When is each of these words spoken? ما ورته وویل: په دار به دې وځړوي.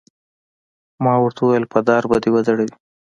ما 1.03 1.13
ورته 1.19 1.39
وویل: 1.43 1.65
په 1.73 1.79
دار 1.87 2.03
به 2.09 2.17
دې 2.23 2.29
وځړوي. 2.31 2.71